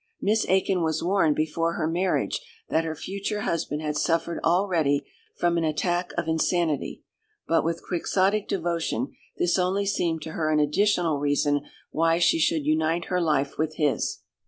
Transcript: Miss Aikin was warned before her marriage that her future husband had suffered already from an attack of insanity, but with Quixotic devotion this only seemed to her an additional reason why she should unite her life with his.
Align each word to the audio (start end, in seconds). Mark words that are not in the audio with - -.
Miss 0.19 0.47
Aikin 0.47 0.81
was 0.81 1.03
warned 1.03 1.35
before 1.35 1.73
her 1.73 1.85
marriage 1.87 2.41
that 2.69 2.83
her 2.85 2.95
future 2.95 3.41
husband 3.41 3.83
had 3.83 3.95
suffered 3.95 4.39
already 4.43 5.05
from 5.37 5.59
an 5.59 5.63
attack 5.63 6.11
of 6.17 6.27
insanity, 6.27 7.03
but 7.47 7.63
with 7.63 7.83
Quixotic 7.87 8.47
devotion 8.47 9.15
this 9.37 9.59
only 9.59 9.85
seemed 9.85 10.23
to 10.23 10.31
her 10.31 10.49
an 10.49 10.59
additional 10.59 11.19
reason 11.19 11.61
why 11.91 12.17
she 12.17 12.39
should 12.39 12.65
unite 12.65 13.09
her 13.13 13.21
life 13.21 13.59
with 13.59 13.75
his. 13.75 14.21